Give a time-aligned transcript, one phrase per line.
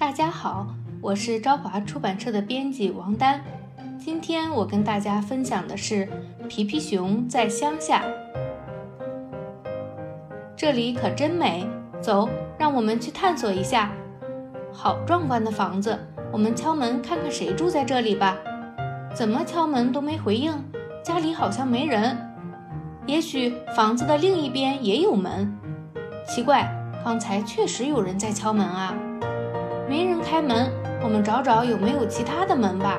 [0.00, 0.66] 大家好，
[1.02, 3.38] 我是朝华出版社的编辑王丹。
[3.98, 6.06] 今天我跟大家分享的是
[6.48, 8.02] 《皮皮熊在乡下》。
[10.56, 11.68] 这里可真美，
[12.00, 12.26] 走，
[12.58, 13.92] 让我们去探索一下。
[14.72, 15.98] 好壮观的房子，
[16.32, 18.38] 我们敲门看看谁住在这里吧。
[19.14, 20.50] 怎么敲门都没回应，
[21.04, 22.16] 家里好像没人。
[23.06, 25.54] 也许房子的另一边也有门。
[26.26, 26.74] 奇怪，
[27.04, 28.94] 刚才确实有人在敲门啊。
[29.90, 30.70] 没人开门，
[31.02, 32.96] 我们找找有没有其他的门吧。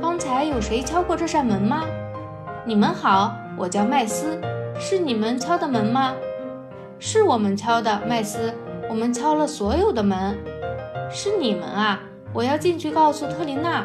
[0.00, 1.82] 刚才有谁敲过这扇门吗？
[2.64, 4.40] 你们好，我叫麦斯，
[4.78, 6.14] 是你们敲的门吗？
[7.00, 8.54] 是我们敲的，麦斯，
[8.88, 10.38] 我们敲了所有的门。
[11.10, 11.98] 是你们啊，
[12.32, 13.84] 我要进去告诉特琳娜。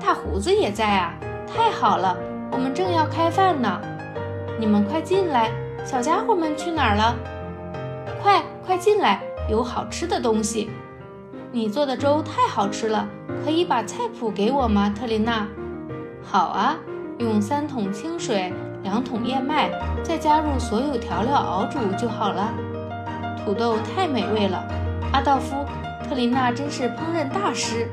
[0.00, 1.12] 大胡子也在啊，
[1.46, 2.16] 太好了，
[2.50, 3.78] 我们正要开饭呢。
[4.58, 5.50] 你们快进来，
[5.84, 7.14] 小家伙们去哪儿了？
[8.22, 10.70] 快快进来，有好吃的东西。
[11.56, 13.08] 你做的粥太好吃了，
[13.42, 15.48] 可以把菜谱给我吗，特琳娜？
[16.22, 16.76] 好啊，
[17.16, 19.70] 用三桶清水、两桶燕麦，
[20.02, 22.52] 再加入所有调料熬煮就好了。
[23.42, 24.62] 土豆太美味了，
[25.14, 25.64] 阿道夫，
[26.06, 27.88] 特琳娜真是烹饪大师。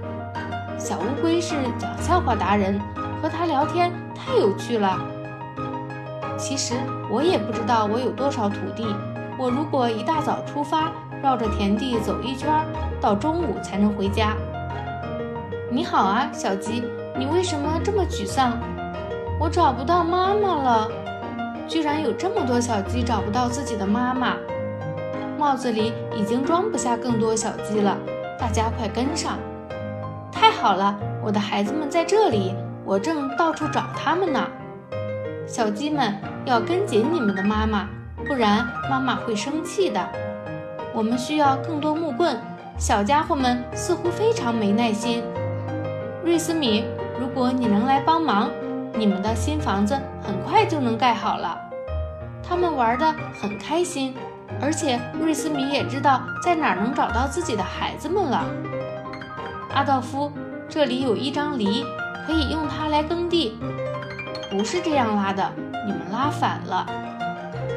[0.77, 2.77] 小乌龟是讲笑话达人，
[3.22, 5.00] 和他聊天太有趣了。
[6.38, 6.73] 其实
[7.09, 8.86] 我也不知道我有多少土地，
[9.39, 10.92] 我如果一大早出发。
[11.23, 12.52] 绕着田地走一圈，
[13.03, 14.33] 到中午才能回家。
[15.69, 16.81] 你好啊，小鸡，
[17.19, 18.57] 你为什么这么沮丧？
[19.37, 20.89] 我找不到妈妈了。
[21.67, 24.37] 居然有这么多小鸡找不到自己的妈妈。
[25.37, 27.97] 帽子里已经装不下更多小鸡了，
[28.39, 29.37] 大家快跟上！
[30.31, 34.47] 太好了，我的孩子们在这里，我正到处找他们呢。
[35.45, 36.15] 小鸡们
[36.45, 37.85] 要跟紧你们的妈妈，
[38.25, 39.99] 不然妈妈会生气的。
[40.93, 42.39] 我们需要更多木棍，
[42.77, 45.23] 小家伙们似乎非常没耐心。
[46.23, 46.83] 瑞斯米，
[47.19, 48.49] 如果你能来帮忙，
[48.93, 51.58] 你们的新房子很快就能盖好了。
[52.42, 54.15] 他们玩得很开心，
[54.61, 58.45] 而且瑞斯米也知道在哪儿能找到自己的孩子们了。
[59.73, 60.31] 阿道夫，
[60.67, 61.86] 这里有一张犁，
[62.27, 63.58] 可以用它来耕地。
[64.52, 65.52] 不是这样拉的，
[65.86, 66.86] 你们拉反了。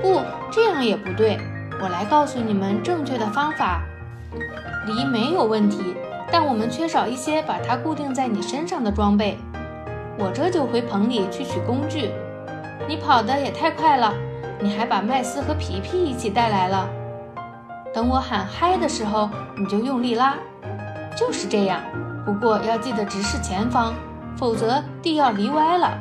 [0.03, 1.39] 不，这样也不对。
[1.81, 3.83] 我来告诉你们正确的方法。
[4.87, 5.95] 犁没有问题，
[6.31, 9.39] 但我们缺少一些把它固定在你身上的装备。
[10.19, 12.11] 我这就回棚里去取工具。
[12.89, 14.15] 你跑得也太快了，
[14.61, 16.89] 你还把麦斯和皮皮一起带来了。
[17.93, 20.35] 等我喊嗨的时候，你就用力拉。
[21.17, 21.81] 就是这样，
[22.25, 23.95] 不过要记得直视前方，
[24.37, 25.99] 否则地要犁歪了。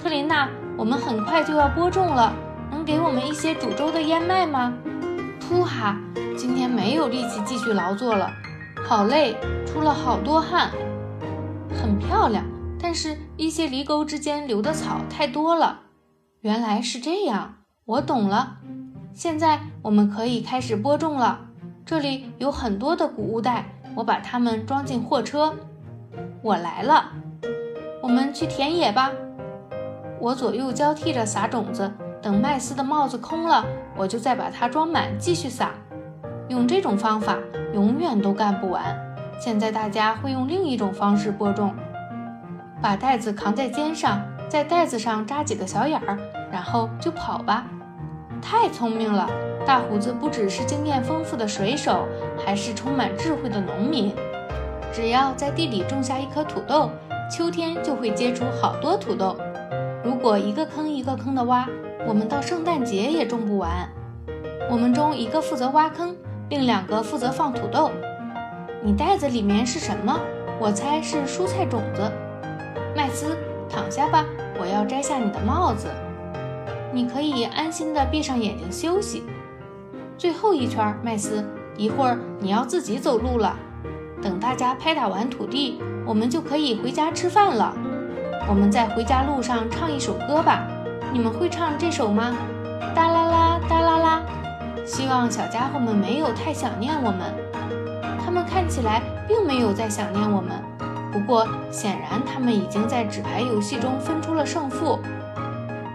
[0.00, 2.32] 特琳娜，我们很快就要播种了。
[2.70, 4.72] 能给我们一些煮粥的燕麦吗？
[5.50, 5.98] 噗哈，
[6.36, 8.30] 今天没有力气继续劳作了，
[8.86, 9.34] 好累，
[9.66, 10.70] 出了好多汗。
[11.74, 12.44] 很漂亮，
[12.80, 15.80] 但是一些犁沟之间流的草太多了。
[16.42, 18.58] 原来是这样，我懂了。
[19.12, 21.40] 现在我们可以开始播种了。
[21.84, 25.52] 这里有很多的谷物袋，我把它们装进货车。
[26.42, 27.10] 我来了，
[28.00, 29.10] 我们去田野吧。
[30.20, 31.92] 我左右交替着撒种子。
[32.22, 33.64] 等麦斯的帽子空了，
[33.96, 35.70] 我就再把它装满，继续撒。
[36.48, 37.38] 用这种方法
[37.72, 38.82] 永远都干不完。
[39.40, 41.74] 现在大家会用另一种方式播种：
[42.82, 46.18] 把袋子扛在肩上，在袋子上扎几个小眼儿，
[46.52, 47.64] 然后就跑吧。
[48.42, 49.30] 太聪明了，
[49.64, 52.06] 大胡子不只是经验丰富的水手，
[52.44, 54.14] 还是充满智慧的农民。
[54.92, 56.90] 只要在地里种下一颗土豆，
[57.30, 59.36] 秋天就会结出好多土豆。
[60.04, 61.66] 如果一个坑一个坑的挖，
[62.06, 63.88] 我们到圣诞节也种不完。
[64.70, 66.16] 我们中一个负责挖坑，
[66.48, 67.90] 另两个负责放土豆。
[68.82, 70.18] 你袋子里面是什么？
[70.58, 72.10] 我猜是蔬菜种子。
[72.96, 73.36] 麦斯，
[73.68, 74.24] 躺下吧，
[74.60, 75.88] 我要摘下你的帽子。
[76.92, 79.24] 你可以安心的闭上眼睛休息。
[80.18, 81.44] 最后一圈，麦斯，
[81.76, 83.56] 一会儿你要自己走路了。
[84.22, 87.74] 等大家拍打完土地，我们就可以回家吃饭了。
[88.48, 90.66] 我们在回家路上唱一首歌吧。
[91.12, 92.36] 你们会唱这首吗？
[92.94, 94.22] 哒啦啦哒啦啦。
[94.86, 97.20] 希望小家伙们没有太想念我们。
[98.24, 100.62] 他们看起来并没有在想念我们。
[101.12, 105.00] 不过显然他们已经在纸牌游戏中分出了胜负。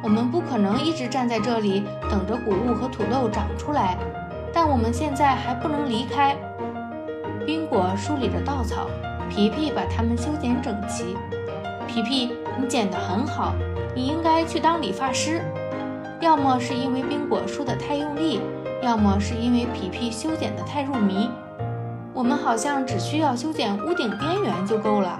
[0.04, 3.98] 我们不可能一直站在这里等着谷物和土豆长出来。
[4.54, 6.36] 但我们现在还不能离开。
[7.46, 8.88] 宾果梳理着稻草，
[9.30, 11.16] 皮皮把它们修剪整齐。
[11.88, 13.54] 皮皮，你剪得很好。
[13.96, 15.42] 你应该去当理发师，
[16.20, 18.42] 要么是因为冰果梳得太用力，
[18.84, 21.30] 要么是因为皮皮修剪得太入迷。
[22.14, 25.20] 我们好像只需要修剪屋顶边缘就够了。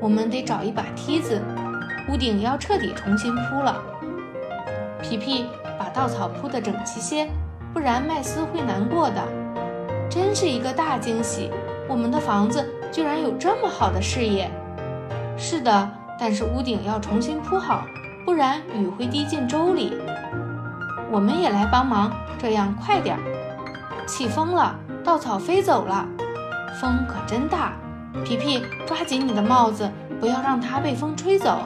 [0.00, 1.42] 我们得找一把梯子，
[2.08, 3.82] 屋顶要彻底重新铺了。
[5.02, 5.46] 皮皮
[5.78, 7.28] 把稻草铺得整齐些，
[7.74, 9.22] 不然麦斯会难过的。
[10.08, 11.50] 真是一个大惊喜，
[11.88, 14.48] 我们的房子居然有这么好的视野。
[15.36, 17.82] 是的，但是屋顶要重新铺好，
[18.26, 19.96] 不然雨会滴进粥里。
[21.10, 24.06] 我们也来帮忙，这样快点儿。
[24.06, 24.76] 起风了。
[25.02, 26.06] 稻草飞走了，
[26.78, 27.72] 风可真大！
[28.22, 29.90] 皮皮，抓紧你的帽子，
[30.20, 31.58] 不要让它被风吹走。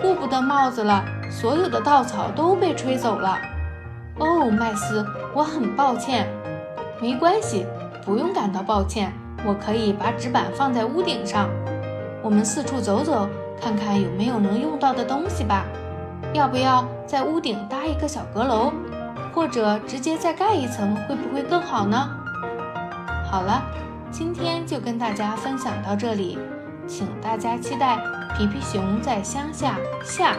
[0.00, 3.36] 顾不得帽子了，所有的稻草都被吹走了。
[4.20, 5.04] 哦，麦斯，
[5.34, 6.28] 我很抱歉。
[7.00, 7.66] 没关系，
[8.04, 9.12] 不用感到抱歉。
[9.44, 11.48] 我可以把纸板放在屋顶上。
[12.22, 13.28] 我们四处走走，
[13.60, 15.64] 看看有没有能用到的东西吧。
[16.32, 18.72] 要不要在屋顶搭一个小阁楼，
[19.32, 22.08] 或者直接再盖一层，会不会更好呢？
[23.30, 23.62] 好了，
[24.10, 26.38] 今天就跟大家分享到这里，
[26.86, 27.96] 请大家期待
[28.36, 30.36] 《皮皮熊在乡下》下。